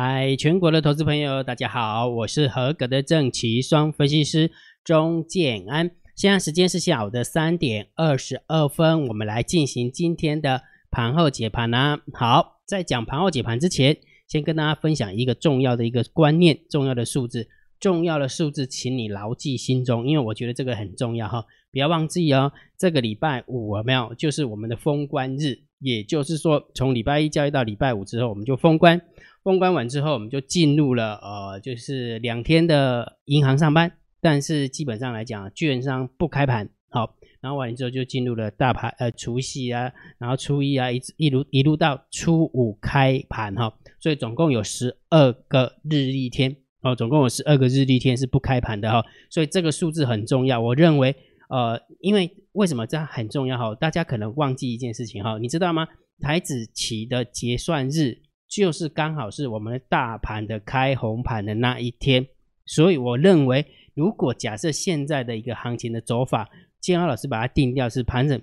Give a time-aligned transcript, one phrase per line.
[0.00, 4.52] 嗨，全国的投资朋友，大家好，我是合格的正奇双分析师
[4.84, 5.90] 钟建安。
[6.14, 12.00] 现在时间是下午的三点二十二分，我们来进行今天的盘后解盘啊。
[12.12, 13.96] 好，在讲盘后解盘之前，
[14.28, 17.48] 先跟大家分享一个重要的一个观念，重要的数字，
[17.80, 22.52] 重要的数字，请你牢记心中，因为我觉得这个很重要哈，不要忘记哦。
[22.78, 24.14] 这个礼拜五有没有？
[24.14, 25.58] 就是我们的封关日。
[25.80, 29.00] 也就是说，从礼拜一交易到礼拜五之后，我们就封关。
[29.44, 33.92] 封关完之后，我们就进入了呃，就是两天的银行上班。
[34.20, 36.68] 但是基本上来讲，券商不开盘。
[36.90, 43.72] 好，然后完了之后就进入了大盘呃除夕啊，然后初一啊，一一路一路到初五开盘哈。
[44.00, 49.04] 所以总共有十二个日历天哦，总共有十二个日历天是不开盘的哈。
[49.30, 51.14] 所以这个数字很重要，我认为。
[51.48, 53.74] 呃，因为为什么这很重要哈？
[53.74, 55.88] 大家可能忘记一件事情哈，你知道吗？
[56.20, 58.18] 台子期的结算日
[58.48, 62.26] 就是刚好是我们的大盘的开红盘的那一天，
[62.66, 66.48] 所以我认为，如果假设现在的一个行情的走法，
[66.80, 68.40] 建豪老师把它定调是盘整、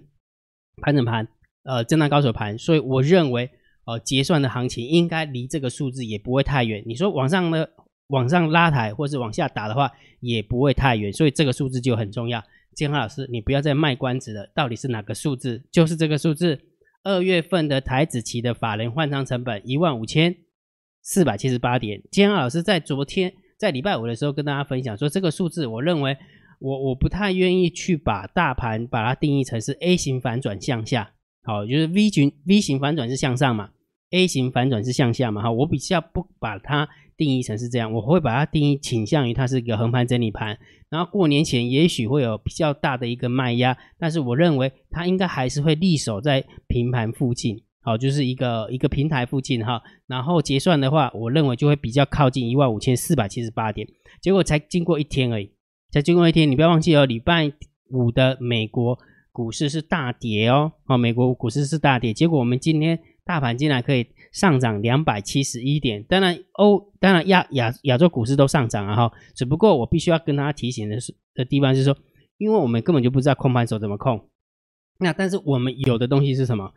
[0.81, 1.27] 盘整盘，
[1.63, 3.49] 呃，震荡高手盘，所以我认为，
[3.85, 6.83] 呃，结算的行情应该离这个数字也不会太远。
[6.85, 7.67] 你说往上呢，
[8.07, 12.43] 往上拉抬或是往下打的话，也不会太远，所以这个数字就很重要。
[12.75, 15.63] 建华老师，你不要再卖关子了，到底是哪个数字？
[15.71, 16.59] 就是这个数字。
[17.03, 20.35] 二月份的台子期的法人换仓成本一万五千
[21.03, 22.01] 四百七十八点。
[22.11, 26.17] 建华老师在昨天在礼拜五的时候跟大家分享说，这个数字，我认为
[26.59, 31.11] 我我不太愿意去把大盘把它定义成是 A 型反转向下，
[31.43, 33.69] 好，就是 V 型 V 型反转是向上嘛
[34.11, 36.89] ，A 型反转是向下嘛，哈，我比较不把它。
[37.17, 53.87] 定义成是这样，我会把它定义倾向于它是一个横盘整理盘，然后过年前也许会有比较大的一个卖压，但是我认为它应该还是会立守在平盘附近，好，就是一个一个平台附近哈，然后结算的话，我认为就会比较靠近一万五千四百七十八点，
[54.19, 55.49] 结果才经过一天而已，
[55.91, 57.49] 才经过一天，你不要忘记哦，礼拜
[57.91, 58.99] 五的美国
[59.31, 64.07] 股市是大跌哦，哦，美国股市是大跌，结果我们今天大盘竟然可以。
[64.35, 71.97] 上涨两百七十一点，当然欧，当然亚亚亚洲股市都上涨了哈，只不过我必须要跟大家提醒的是的地方是说，
[72.37, 74.27] 因为我们根本就不知道控盘手怎么控，
[74.99, 76.73] 那但是我们有的东西是什么？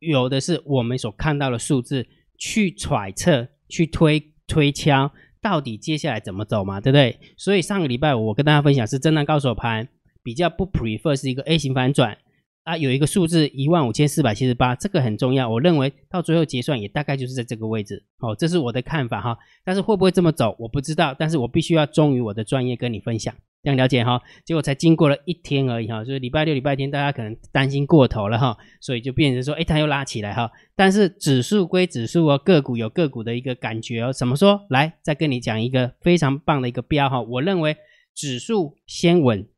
[0.00, 2.06] 有的是我们所看到的数字
[2.38, 5.10] 去揣测、去推推敲，
[5.40, 7.18] 到底接下来怎么走嘛，对不对？
[7.38, 9.88] 所以上个礼拜我跟大家分享是震荡高手盘，
[10.22, 12.18] 比较不 prefer 是一个 A 型反转。
[12.68, 15.48] 啊，有一个数字一万五千四百七十八，这个很重要。
[15.48, 18.04] 我认为到最后结算也大概就是在这个位置。
[18.18, 19.38] 哦，这是我的看法哈。
[19.64, 21.16] 但是会不会这么走，我不知道。
[21.18, 24.20] 但是我必须要忠于我的专业跟你分享，这样了解哈。
[24.44, 30.50] 结果才经过了一天而已哈，就是礼拜六、礼拜天，大家可能担心过头了哈，所以就变成说，哎，它又拉起来哈。
[30.76, 34.12] 但是指数归指数哦，个股有个股的一个感觉哦。
[34.12, 34.66] 怎么说？
[34.68, 37.22] 来，再跟你讲一个非常棒的一个标哈。
[37.22, 37.78] 我认为
[38.14, 39.48] 指数先稳，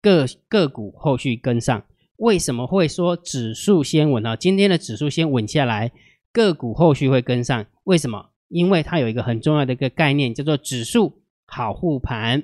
[0.00, 1.82] 个个股后续跟上。
[2.20, 4.36] 为什么会说指数先稳呢？
[4.36, 5.90] 今天的指数先稳下来，
[6.32, 7.64] 个股后续会跟上。
[7.84, 8.30] 为什么？
[8.48, 12.42] 因为它有一个很重要的一个概念，叫做指数好护盘，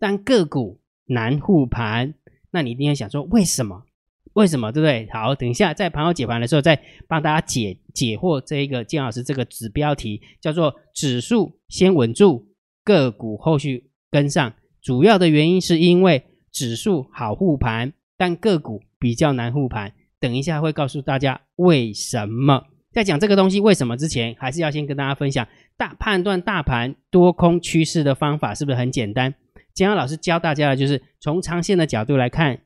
[0.00, 2.14] 但个股难护盘。
[2.50, 3.84] 那你一定要想说，为什么？
[4.32, 4.72] 为什么？
[4.72, 5.08] 对不对？
[5.12, 12.48] 好，等一下在盘后解盘的时候，再帮大家解解惑这一个金老师这个子标题，叫做指数先稳住，
[12.82, 14.52] 个股后续跟上。
[14.82, 18.82] 主要的原因是因为指数好护盘，但个股。
[18.98, 22.64] 比较难护盘，等一下会告诉大家为什么。
[22.90, 25.46] 在讲这个东西为什么之前，还是要先跟大家分享
[25.76, 29.34] 大判断大盘多空趋势的方法，是不是很简单？
[29.74, 32.58] 姜老师教大家的就是从长线的角度来看，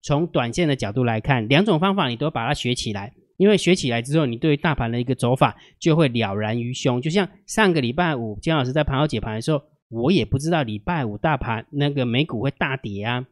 [0.00, 3.12] 从短线的角度来看，两种方法你都把它学起来。
[3.36, 7.02] 因为学起来之后，你对大盘的一个走法就会了然于胸。
[7.02, 13.26] 就像上个礼拜五，姜老师在盘后解盘的时候，我也不知道礼拜五大盘那个美股会大跌啊。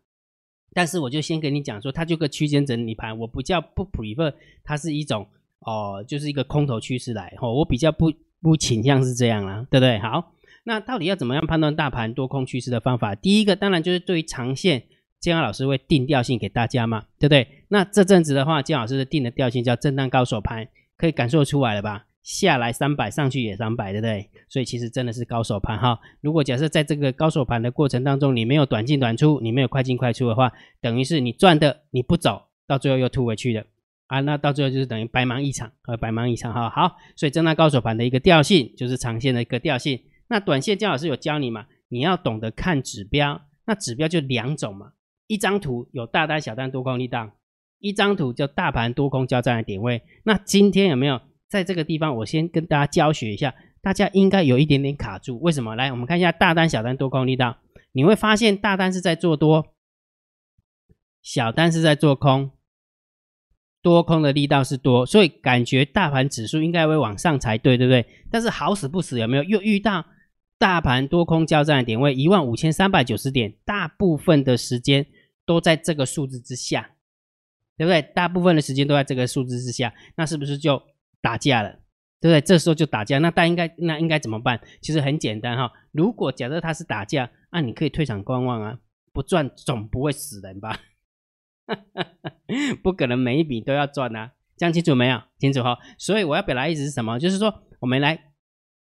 [0.74, 4.32] 但是我就先跟你讲说，它就个区间整理盘，我不叫不 prefer，
[4.64, 5.26] 它是一种
[5.60, 9.98] 哦，就是一个空头趋势来吼，我比较不不倾向是这样啦，对不对？
[9.98, 10.32] 好，
[10.64, 13.14] 那到底要怎么样判断大盘多空趋势的方法？
[13.14, 14.82] 第一个当然就是对于长线，
[15.20, 17.46] 建安老师会定调性给大家嘛，对不对？
[17.68, 22.06] 那这阵子的话，建老师的定的调性叫震荡高手盘，可以感受出来了吧？
[22.22, 24.30] 下来三百，上去也三百，对不对？
[24.48, 25.98] 所以其实真的是高手盘哈。
[26.20, 33.64] 如果假设在这个高手盘的过程当中，你没有短进短出，你没有快进快出的话，等于是你赚的你不走到最后又吐回去了
[34.06, 34.20] 啊。
[34.20, 36.70] 那到最后就是等于白忙一场和白忙一场哈。
[36.70, 40.00] 好，所以震荡高手盘的一个调性就是长线的一个调性。
[40.28, 41.66] 那短线姜老师有教你嘛？
[41.88, 44.92] 你要懂得看指标，那指标就两种嘛。
[45.26, 47.32] 一张图有大单、小单、多空力档，
[47.80, 50.02] 一张图就大盘多空交战的点位。
[50.22, 51.20] 那今天有没有？
[51.52, 55.38] 在这个地方，我先跟大家教学一下大家应该有一点点卡住。
[55.40, 55.76] 为什么？
[55.76, 57.58] 来，我们看一下大单、小单多空力道，
[57.92, 59.74] 你会发现大单是在做多，
[61.20, 62.52] 小单是在做空，
[63.82, 68.06] 多空的力道是多，所以感觉大盘指数应该会往上才对，对不对？
[68.30, 70.06] 但是好死不死，有没有又遇到
[70.56, 75.04] 大盘多空交战的点位一万五千三百九十点，大部分的时间
[75.44, 76.92] 都在这个数字之下。
[77.78, 78.02] 对不对？
[78.14, 80.80] 大部分的时间都在这个数字之下，那是不是就
[81.22, 81.78] 打架了？
[82.20, 82.40] 对不对？
[82.40, 84.60] 这时候就打架，那大家应该那应该怎么办？
[84.80, 85.72] 其实很简单哈。
[85.90, 88.78] 如果假设他是打架，那你可以退场观望啊，
[89.12, 90.78] 不赚总不会死人吧？
[92.82, 95.22] 不可能每一笔都要赚啊，讲清楚没有？
[95.38, 95.78] 清楚哈。
[95.96, 97.18] 所以我要表达意思是什么？
[97.18, 98.32] 就是说我们来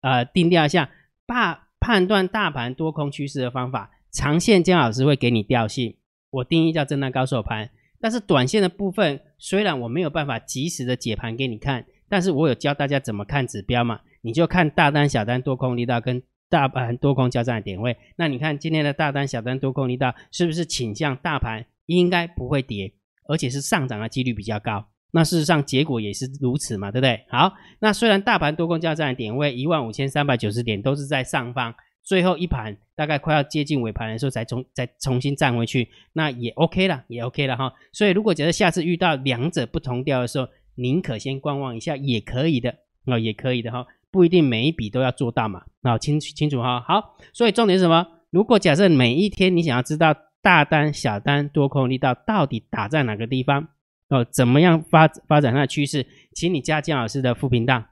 [0.01, 0.89] 呃定调一下，
[1.25, 3.91] 大判断大盘多空趋势的方法。
[4.11, 5.97] 长线姜老师会给你调性，
[6.29, 7.71] 我定义叫震荡高手盘。
[7.99, 13.99] 但是短线的部分，虽然我没有办法及时的解盘给你看，但是我有教大家怎么看指标嘛？
[14.21, 17.95] 你就看大单、小单、多空力道跟大盘多空交战的点位。
[18.15, 22.93] 那你看今天的大单、小单、多空力道是不是倾向大盘应该不会跌，
[23.27, 24.85] 而且是上涨的几率比较高？
[25.11, 27.23] 那事实上结果也是如此嘛，对不对？
[27.29, 31.73] 好，那虽然大盘多空交战的点位一万五千三百九十点都是在上方。
[32.03, 37.73] 最后一盘大概快要接近尾盘的时候，才重再重新站回去，那也 OK 了，也 OK 了哈。
[37.91, 42.75] 所以如果觉得下次遇到两者不同调的时候，宁可先观望一下，也可以的
[43.05, 45.63] 啊，也可以的哈，不一定每一笔都要做到嘛。
[45.81, 46.83] 啊，清清楚哈。
[46.87, 48.07] 好，所以重点是什么？
[48.29, 53.67] 如果假设每一天你想要知道大单、小单、多空力道到底打在哪个地方，
[54.09, 57.85] 哦，怎么样发发展它的趋势，请你加姜老师的副频道。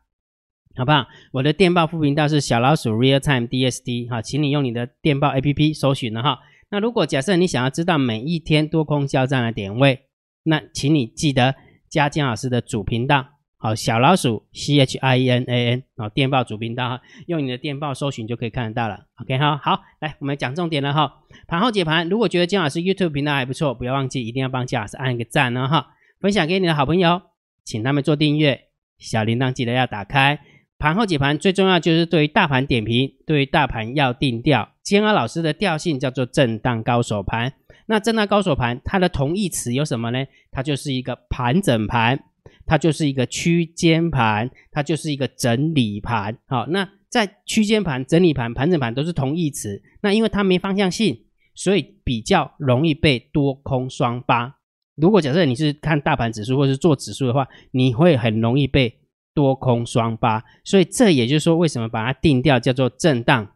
[0.75, 1.05] 好不好？
[1.33, 6.39] 我的电报副频道是小老鼠 Real Time DSD 哈，请你用你的电报 APP 搜寻了哈。
[6.69, 10.07] 那如果假设你想要知道每一天多空交战的点位，
[10.41, 11.53] 那请你记得
[11.93, 13.23] 加姜老师的主频道，
[13.55, 19.05] 好，小老鼠 C H I N A N，好，电报主频道哈，用你的电报搜寻就可以看得到了。
[19.21, 21.19] OK 哈，好，来我们讲重点了哈。
[21.47, 27.21] 盘后解盘，如果觉得姜老师 YouTube 频道还不错，不要忘记一定要帮姜老师按个赞哦哈，分享给你的好朋友，
[27.63, 28.59] 请他们做订阅，
[28.97, 30.39] 小铃铛记得要打开。
[30.79, 34.71] 盘后解盘最重要就是对于大盘点评，对于大盘要定调。
[34.81, 37.53] 坚安老师的调性叫做震荡高手盘。
[37.85, 40.25] 那震荡高手盘它的同义词有什么呢？
[40.51, 42.23] 它就是一个盘整盘，
[42.65, 46.37] 它就是一个区间盘，它就是一个整理盘。
[46.47, 49.81] 好，那在区间盘、整理盘、盘整盘都是同义词。
[50.01, 51.25] 那因为它没方向性，
[51.55, 54.55] 所以比较容易被多空双八。
[54.95, 58.99] 如果假设你是看大盘指数或是做指数的话，你会很容易被。
[59.35, 63.51] 多空双八，所以这也就是说，为什么把它定调叫做震荡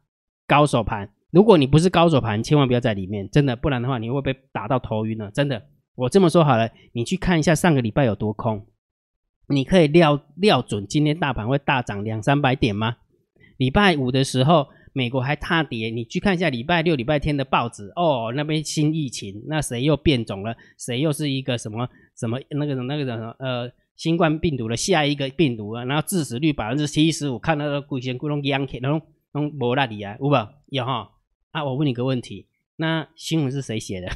[0.47, 1.07] 高手盘？
[1.37, 5.29] 如果你不是高手盘，千万不要在里面，真的，不然的话你会被打到头晕了。
[5.29, 5.61] 真的，
[5.93, 8.65] 我这么说好了，你去看一下上个礼拜有多空，
[9.47, 12.97] 你可以料料准今天大盘会大涨两三百点吗？
[13.57, 20.55] 礼拜五的时候，美国还踏跌，你去看一下礼拜六、礼拜天的报纸，哦，那边新疫情，那谁又变种了？
[20.79, 21.87] 谁又是一个什么
[22.17, 23.71] 什么那个那个什么呃？
[23.95, 29.01] 新冠病毒的下一个病毒啊，然后致死率百分之七十五，看到个股先股东央企，那种
[29.33, 30.31] 那种无那里啊，有无？
[30.69, 31.09] 有哈？
[31.57, 32.45] 啊，我问你个问题，
[32.75, 34.11] 那新闻是谁写的？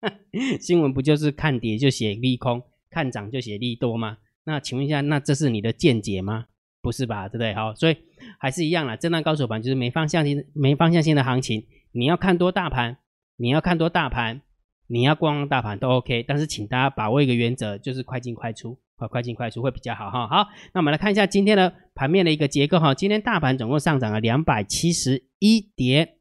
[0.58, 4.16] 新闻不就是看跌就写利空，看涨就写利多吗？
[4.44, 6.46] 那请问一下，那这是你的见解吗？
[6.80, 7.28] 不是吧？
[7.28, 7.52] 对不对？
[7.52, 7.96] 好，所以
[8.38, 12.96] 还是一样啦，震荡高手盘就是没方向性、没方向性的行情，你要看多大盘，
[13.36, 14.40] 你要看多大盘，
[14.86, 18.78] 你要观望大盘都 OK，但是请大家把握一个原则，就是快进快出。
[18.96, 20.28] 快，快进快出会比较好哈。
[20.28, 22.94] 好，那我们来看一下今天的盘面的一个结构哈。
[22.94, 26.14] 今天大盘总共上涨了两百七十一点，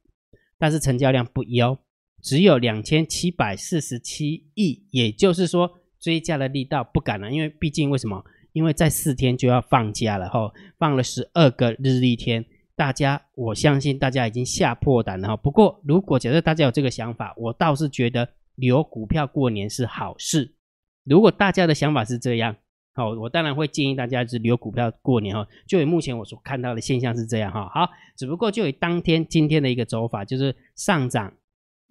[0.64, 1.78] 但是成交量不优，
[2.22, 4.82] 只有两千七百四十七亿。
[4.92, 8.24] 也就是说，追加的力道不敢了，因为毕竟为什么？
[8.54, 12.46] 因为在四天就要放假了哈，放了十二个日历天，
[12.78, 15.36] 大家我相信大家已经吓破胆了哈。
[15.36, 20.56] 不过，如果假设大家有这个想法，我倒是觉得留股票过年是好事。
[21.04, 22.56] 如果大家的想法是这样，
[22.96, 25.48] 好，我当然会建议大家是留股票过年哈。
[25.68, 27.68] 就以目前我所看到的现象是这样哈。
[27.74, 31.34] 好，只不过就以当天今天的一个走法，就是上涨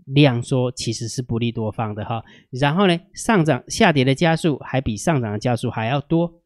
[0.06, 2.23] 量缩其实是不利多方的哈。
[2.50, 6.40] 然后呢，上涨下跌的加速还比上涨的加速还要多，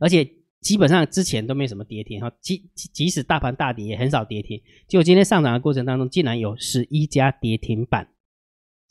[0.00, 0.26] 而且
[0.62, 2.32] 基本上之前都没什么跌停哈。
[2.40, 8.08] 即即使大盘大跌也很少跌停，就今天上涨的过程当中，竟然有十一家跌停板。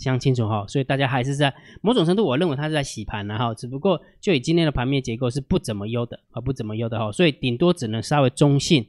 [0.01, 8.85] 相清楚哈，所以大家还是在某种程度，我认为它是在洗盘然后，只不过就以今天的盘面结构是不怎么优的啊，不怎么优的哈，所以顶多只能稍微中性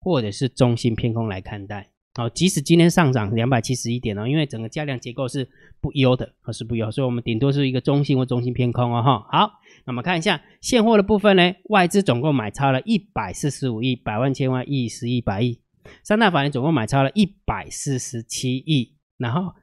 [0.00, 1.88] 或者是中性偏空来看待。
[2.14, 5.48] 好，即使今天上涨两百七十一点哦，因为整个价量结构是
[5.80, 9.26] 不优的，啊是不优，所以我们顶多是一个中性或中性偏空哦哈。
[9.30, 9.52] 好，
[9.86, 15.60] 那我们看一下现货的部分呢，外资总共买超了一百四十五亿，百万、千万、亿、十亿、百亿，
[16.02, 19.54] 三大法人总共买超了一百四十七亿，然后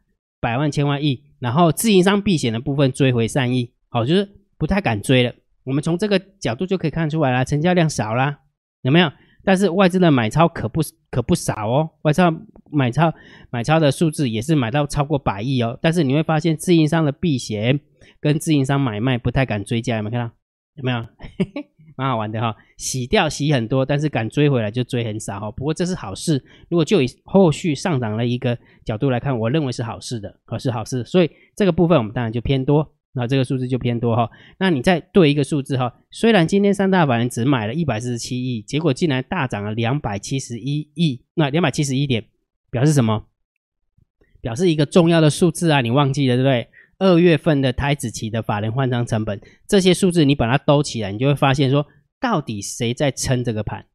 [0.47, 5.33] 百万、千万、亿，然后自营商避险的部分追回三亿，好，就是不太敢追了。
[5.65, 8.39] 我们从这个角度就可以看出来啦，成交量少啦，
[8.81, 9.11] 有没有？
[9.43, 12.33] 但是外资的买超可不可不少哦，外超
[12.71, 13.13] 买超
[13.49, 15.77] 买超的数字也是买到超过百亿哦。
[15.81, 17.77] 但是你会发现自营商的避险
[18.21, 20.33] 跟自营商买卖不太敢追加，有没有看到？
[20.77, 21.05] 有没有？
[21.97, 25.49] 蛮好玩的哈，洗掉洗很多，但是敢追回来就追很少哈。
[25.51, 28.55] 不过这是好事，如果就以后续上涨的一个
[28.85, 31.03] 角度来看，我认为是好事的，可是好事。
[31.03, 32.93] 所以这个部分我们当然就偏多。
[33.13, 34.29] 那这个数字就偏多哈，
[34.59, 42.25] 那你再对一个数字哈，虽然今天三大法人只买了一百四十七亿，结果竟然大涨了两百七十一亿，那两百七十一点
[42.69, 43.25] 表示什么？
[44.39, 46.67] 表示一个重要的数字啊，你忘记了对不对？
[46.99, 51.85] 二月份的台子期的法人换仓成本，这些数字你把它兜起来，你就会发现说，
[52.19, 53.85] 到底谁在撑这个盘？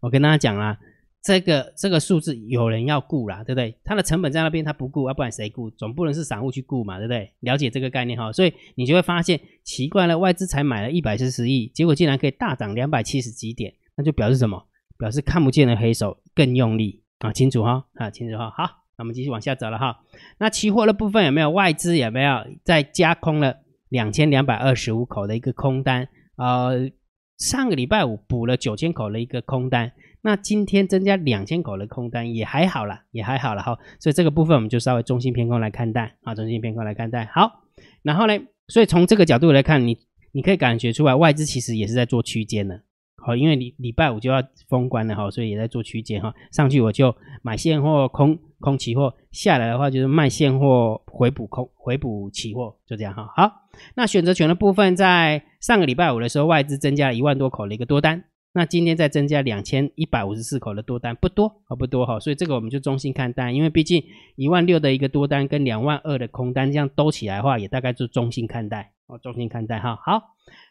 [0.00, 0.78] 我跟大家讲啦。
[1.20, 3.76] 这个这个数字有人要顾啦，对不对？
[3.84, 5.68] 它的成本在那边，他不顾，要不然谁顾？
[5.68, 7.34] 总不能是散户去顾嘛，对不对？
[7.40, 14.64] 了解这个概念哈，所以你就会发现奇怪了，外资才买了一百四十亿，结果竟然可以大涨两百七十几点，那就表示什么？
[14.96, 17.32] 表示看不见的黑手更用力啊！
[17.32, 18.50] 清楚哈啊，清楚哈。
[18.56, 18.64] 好，
[18.98, 20.00] 那我们继续往下走了哈。
[20.38, 26.08] 那期货的部分有没有外资有没有在加空了两千两百二十五口的一个空单？
[26.36, 26.90] 呃，
[27.38, 29.92] 上个礼拜五补了九千口的一个空单。
[30.20, 37.24] 那今天增加两千口的空单也还好了，也还好了哈，所以这个部分我们就稍微中性偏空来看待啊，中性偏空来看待。
[37.32, 37.62] 好，
[38.02, 38.36] 然后呢，
[38.66, 39.96] 所以从这个角度来看，你
[40.32, 42.82] 你可以感觉出来，外资其实也是在做区间的。
[43.18, 46.34] 好，因为礼礼拜五就要封关了哈，所以也在做区间哈。
[46.52, 53.28] 上去我就买现货空空期货，下来的话就是卖现货回补空回补期货，就这样哈。
[53.36, 53.52] 好，
[53.94, 58.24] 那选择权的部分，在上个礼拜五的时候，外资增加了一万多口的一个多单。
[58.54, 64.02] 那今天再增加两千一百五十四口的多单，不多啊，不多哈，所以这个我们就中心看待，因为毕竟
[64.36, 69.96] 一万六的一个多单跟两万二的空单这样兜起来的话，也大概就中心看待哦，中心看待哈。
[70.02, 70.22] 好，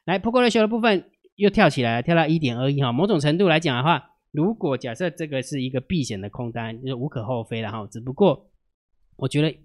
[0.06, 1.06] 来 p o ratio 的部分
[1.38, 2.92] 又跳起来了，跳到一点二一哈。
[2.92, 7.88] 某种程度来讲的话，如果假设这个是一个避险的空单，就无可厚非了哈。
[7.90, 8.50] 只不过
[9.16, 9.58] 我觉得，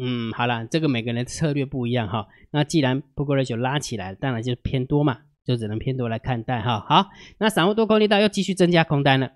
[0.00, 2.26] 嗯，好了，这个每个人策略不一样哈。
[2.50, 5.18] 那既然 p o ratio 拉起来，当然就是偏多嘛。
[5.44, 7.08] 就只能偏多来看待哈，好，
[7.38, 9.32] 那散户多空力道又继续增加空单了，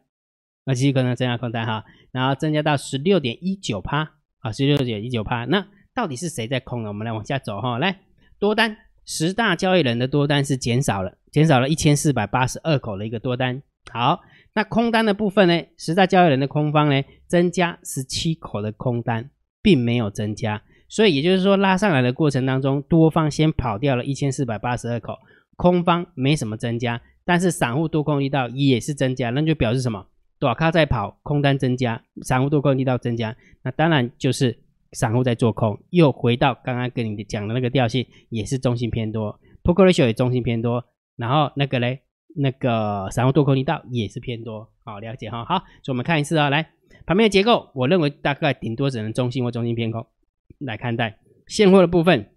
[0.66, 6.88] 那继续可能增加空单哈，然后增加到十六点一九趴啊，十六点一九趴，那到底是谁在空呢？
[6.88, 8.00] 我们来往下走哈，来
[8.38, 13.60] 多单十大交易人的多单是减少了，减少了一千四百八十二口的一个多单，
[13.90, 14.20] 好，
[14.54, 25.14] 那空单的部分呢，十大交易人的空方呢增加十七口的空单，并没有增加，所以也就是说拉上来的过程当中，多方先跑掉了一千四百八十二口。
[25.54, 30.06] 空方没什么增加，但是散户多空力道也是增加，那就表示什么？
[30.40, 34.58] 多卡在跑，空单增加，散户多空力道增加，那当然就是
[34.92, 40.84] 散户在做空，又回到刚刚跟你讲的那个调性，也是中性偏多，Poker Ratio 也中性偏多，
[41.22, 42.00] 然后那个嘞，
[42.34, 46.70] 那个散户多空力道也是偏多，好了解哈，好，所以我们看一次啊，来
[47.06, 50.04] 旁边的结构，我认为大概顶多只能中性或中性偏空
[50.58, 52.32] 来看待，现货的部分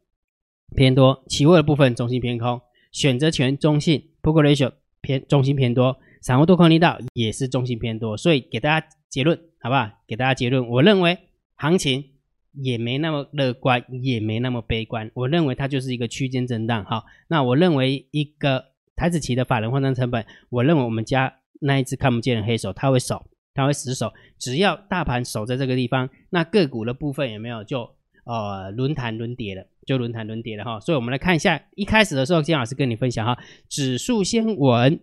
[0.75, 2.61] 偏多，期货的部分中性偏空。
[2.91, 9.89] 选择权中性，Poker Ratio 偏中性偏多，散户多空力道也是中性偏多，所以给大家结论好不好？
[10.07, 11.17] 给大家结论，我认为
[11.55, 12.05] 行情
[12.53, 16.85] 也没那么乐观，也没那么悲观，我认为它就是一个区间震荡。
[16.85, 27.89] 好，那我认为一个台子期的法人换仓成本，我认为我们家那一只看不见的黑手，他会守，他会死守，只要大盘守在这个地方，那个股的部分有没有就
[28.25, 29.67] 呃轮盘轮跌了。
[29.85, 33.37] 就轮盘轮跌了哈，所以我们来看一下，一开始的时候，金老师跟你分享哈，
[33.69, 34.99] 指数先稳，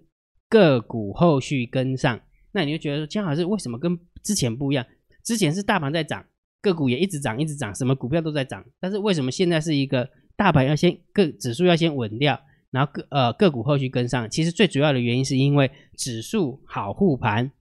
[0.49, 2.21] 个股后续跟上。
[2.51, 4.85] 那你就觉得说，金老师为什么跟之前不一样？
[5.23, 6.27] 之前是大盘在涨，
[6.61, 8.65] 个股也一直涨，一直涨，什么股票都在涨。
[8.81, 12.41] 但是为什么现在是一个大盘要先个指数要先稳掉，
[12.73, 14.29] 然后个呃个股后续跟上？
[14.29, 17.53] 其实最主要的原因是因为指数好护盘，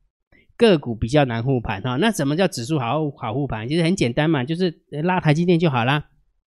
[0.58, 1.98] 个股比较难护盘哈。
[1.98, 3.70] 那什么叫指数好好护盘？
[3.70, 6.08] 其实很简单嘛，就是拉台积电就好啦。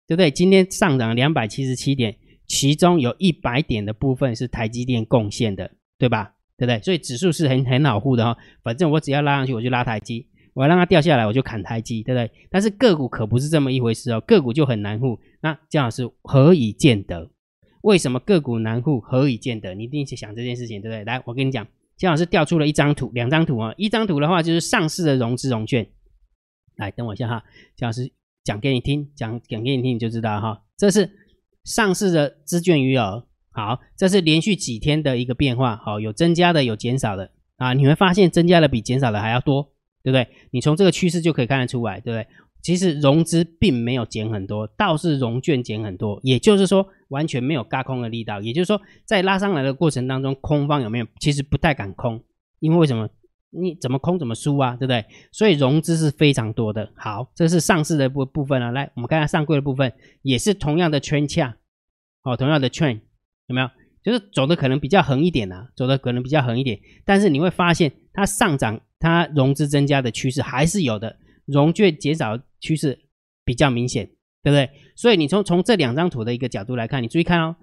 [0.07, 0.29] 对不对？
[0.29, 6.35] 今天上涨两百七十七点，其中有一百点的部分是台积电贡献的，对吧？
[6.59, 6.83] 对不对？
[6.83, 8.37] 所以指数是很很好护的哈。
[8.65, 12.29] 反正我只要拉上去，我就拉台积；我要让它掉下来，我就砍台积，对不对？
[12.51, 15.17] 但是个股可不是这么一回事哦，个股就很难护。
[15.43, 17.31] 那姜老师何以见得？
[17.83, 19.01] 为什么个股难护？
[19.01, 19.75] 何以见得？
[19.75, 21.05] 你一定去想这件事情，对不对？
[21.05, 23.75] 来，我跟你讲，姜老师调出了一张图，两张图啊。
[23.77, 25.87] 一张图的话就是上市的融资融券。
[26.77, 27.45] 来，等我一下哈，
[27.77, 28.13] 姜老师。
[28.43, 30.63] 讲给你听，讲讲给你听，你就知道哈。
[30.75, 31.11] 这是
[31.63, 40.27] 上市的资券余额，好，这是连续几天的一个变化，好，有增加的，有减少的啊，你会发现增加的比减少的还要多，对不对？
[40.53, 42.27] 你从这个趋势就可以看得出来，对不对？
[42.63, 51.07] 其实融资并没有减很多，倒是融券减很多，也就是说完全没有嘎空的力道，也就是说在拉上来的过程当中，空方有没有？
[51.21, 52.25] 其实不太敢空，
[52.59, 53.09] 因为为什么？
[53.53, 55.05] 你怎么空怎么输啊，对不对？
[55.33, 56.93] 所以融资是非常多的。
[56.95, 58.71] 好，这是上市的部部分啊。
[58.71, 61.57] 来，我们看下上柜的部分，也是同样的圈恰，
[62.23, 63.01] 哦，同样的圈
[63.49, 63.69] 有没有？
[64.05, 66.79] 就是走的可能比较横一点啊，走的可能比较横一点。
[67.05, 73.01] 但是你会发现它上涨，它融资增加的趋势还是有的，融券减少趋势
[73.45, 74.09] 比较明显，
[74.43, 74.71] 对不对？
[74.97, 77.57] 所以你从从这两张图的一个角度来看，你注意看哦，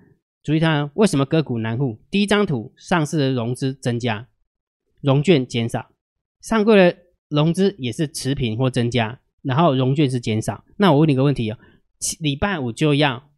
[0.44, 2.00] 注意看为什么个股难护？
[2.10, 4.28] 第一张图上市的融资增加。
[5.00, 5.92] 融券减少，
[6.42, 6.98] 上柜的
[7.30, 10.66] 融资也是持平或增加，然后融券是减少。
[10.78, 11.58] 那我问你个问题哦，
[12.20, 13.30] 礼拜五就要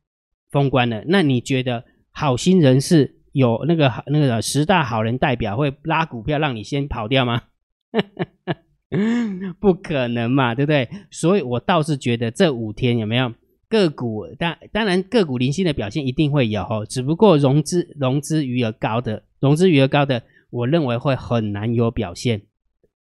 [0.49, 7.43] 封关了，那你觉得好心人士有那个那个十大好人代表会拉股票让你先跑掉吗？
[9.59, 10.89] 不可能嘛，对不对？
[11.11, 13.33] 所以我倒是觉得这五天有没有
[13.67, 14.25] 个股？
[14.37, 20.23] 当当然个股零星的表现一定会有，只不过融资融资余额高的融资余额高的。
[20.51, 22.41] 我认为会很难有表现，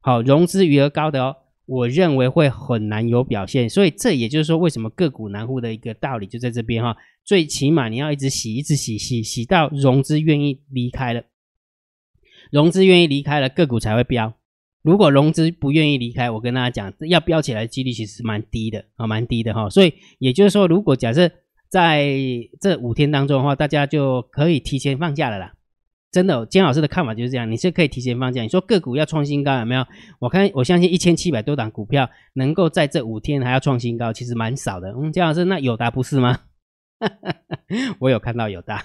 [0.01, 6.97] 好，融资余额高的哦，我认为会很难有表现，所以这也就是说，为什么个股难护的一个道理就在这边哈。
[7.25, 11.25] 最起码你要一直洗，一直洗，洗洗到融资愿意离开了，
[12.53, 14.35] 融资愿意离开了，个股才会飙。
[14.85, 19.71] 如果融资不愿意离开，我跟大家讲，要飙起来的几率其实蛮低的啊，蛮低的哈。
[19.71, 21.31] 所以也就是说，如果假设
[21.71, 22.07] 在
[22.61, 25.55] 这五天当中的话，大家就可以提前放假了啦。
[26.13, 28.43] 真的，金老师的看法就是这样，你是可以提前放假。
[28.43, 29.85] 你说个股要创新高有没有？
[30.19, 34.95] 我看我相信一千七百多档股票能够在这五天还要创新高，其实蛮少的。
[34.97, 36.41] 嗯，金老师，那有达不是吗？
[38.01, 38.85] 我有看到有大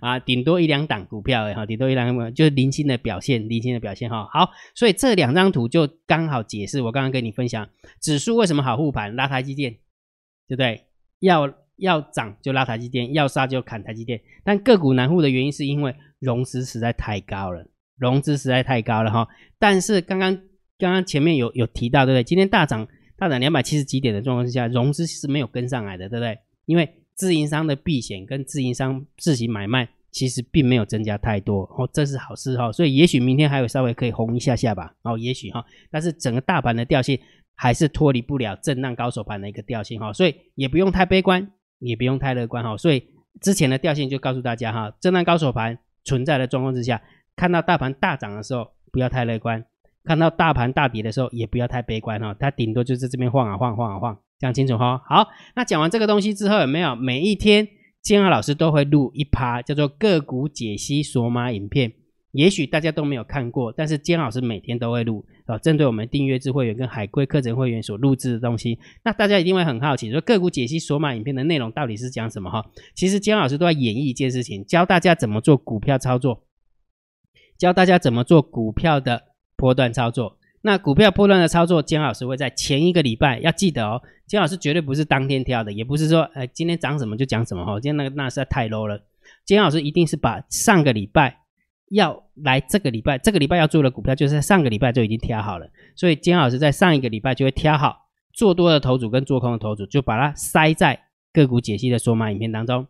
[0.00, 4.28] 啊，顶多一两档股票哎哈，顶多一两就是零星的表现，零星的表现哈。
[4.32, 7.68] 好，所以这两张图就刚好解释我刚刚跟你分享
[8.00, 9.72] 指数为什么好护盘，拉台积电，
[10.48, 10.86] 对不对？
[11.20, 14.20] 要要涨就拉台积电，要杀就砍台积电。
[14.44, 15.94] 但个股难护的原因是因为。
[16.22, 17.66] 融资实在太高了，
[17.98, 19.26] 融资实在太高了哈。
[19.58, 20.32] 但是刚刚
[20.78, 22.22] 刚刚前面有有提到，对不对？
[22.22, 26.38] 今天大涨大涨两百七十几点的状况之下，融资是没有跟上来的，对不对？
[26.66, 32.70] 因为自营商的避险跟自营商自行买卖其实并没有增加太多哦，这是好事哈。
[32.72, 35.64] 所以也许明天还有稍微可以红一下下吧，哦，也许哈。
[35.90, 37.18] 但是整个大盘的调性
[37.54, 42.76] 还是脱离不了震荡高手盘的一个调性哈，所以也不用太悲观，也不用太乐观哈。
[42.76, 43.02] 所以
[43.40, 45.78] 之前的调性就告诉大家哈，震荡高手盘。
[46.04, 47.00] 存在的状况之下，
[47.36, 49.62] 看到大盘大涨的时候，不要太乐观；
[50.02, 52.34] 看到大盘大跌的时候，也不要太悲观哈。
[52.40, 55.00] 它顶多就是这边晃啊晃，晃啊晃，讲清楚哈。
[55.06, 57.68] 好，那讲完这个东西之后，有没有每一天
[58.02, 61.92] 建安老师都会录一趴叫做个股解析索马影片？
[62.32, 72.64] 也许大家都没有看过，但是坚老师每天都会录啊，针对我们订阅制会员跟海龟课程会员所录制的东西，那大家一定会很好奇，说个股解析索马影片的内容到底是讲什么哈？
[72.96, 76.42] 其实坚老师都在演绎一件事情，教大家怎么做股票操作，
[77.58, 79.22] 教大家怎么做股票的
[79.54, 80.38] 波段操作。
[80.62, 89.02] 那股票波段的操作，姜老师会在前一个礼拜要记得哦，姜老师绝对不是当天挑的，也不是说呃今天涨什么就讲什么哈，今天那个那实在太 low 了。
[89.44, 91.40] 姜老师一定是把上个礼拜。
[91.90, 95.68] 要来这个礼拜，这个礼拜要做的股票，就是在上个礼拜就已经挑好了。
[95.94, 100.98] 所以姜老师在上一个礼拜就会挑好做多的头组跟做空的头组，就把它塞在
[101.34, 102.86] 个股解析的索马影片当中。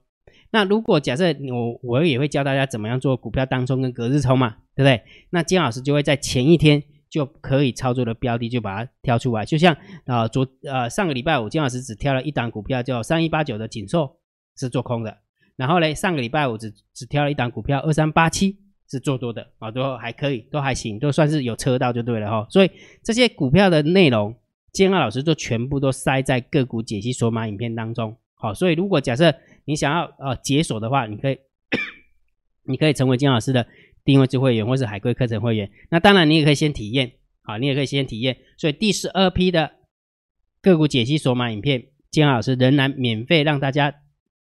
[0.53, 5.03] 那如果假设我我也会教大家怎么样做股票当中跟隔日冲嘛，对不对？
[5.31, 6.81] 那姜老师就会在前一天
[7.12, 9.44] 就可以操作的标的就把它挑出来。
[9.44, 14.16] 就像啊昨呃上个礼拜五金老师只挑了一档股票叫三一八九的锦硕
[14.57, 15.18] 是做空的，
[15.57, 18.59] 然后嘞上个礼拜五只只挑了一档股票二三八七。
[18.90, 22.46] 是做多的啊，都还可以，都还行，都算是有车道就对了哈。
[22.51, 22.70] 所以
[23.03, 24.37] 这些股票的内容，
[24.70, 28.14] 金二老师就全部都塞在个股解析索码影片当中。
[28.35, 31.38] 好，所以如果假设你想要呃解锁的话，你可以
[32.68, 33.66] 你可以成为金老师的
[34.05, 35.71] 定位制会员或是海龟课程会员。
[35.91, 37.12] 那当然你也可以先体验，
[37.43, 38.37] 好，你也可以先体验。
[38.57, 39.73] 所以第十二批的
[40.61, 43.95] 个股解析索马影片，建二老师仍然免费让大家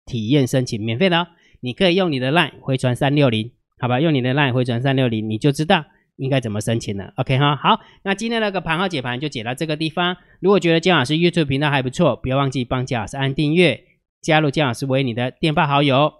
[0.04, 1.26] 体验申请，免费的哦。
[1.60, 3.52] 你可以用你的 LINE 回传三六零。
[3.80, 5.84] 好吧，用你的 LINE 回传三六零，你就知道
[6.16, 7.12] 应该怎么申请了。
[7.16, 10.16] OK 哈，好，那今天那个盘号解盘就解到这个地方。
[10.40, 13.84] 如果觉得姜老师 YouTube 频道还不错，不要忘记帮姜老师按订阅，
[14.20, 16.12] 加入姜老师为你的电报好友，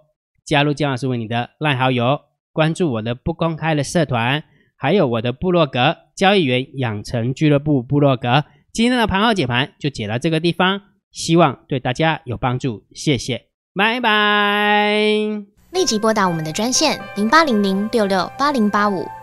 [0.45, 4.43] 加入姜老师为你的 LINE 好友，关注我的不公开的社团，
[4.75, 8.45] 还有我的部落格交易员养成俱乐部部落格。
[8.71, 10.81] 今天的盘后解盘就解到这个地方，
[11.11, 14.95] 希望对大家有帮助，谢谢，拜拜。
[15.71, 19.05] 立即拨打我们的专线零八零零六六八零八五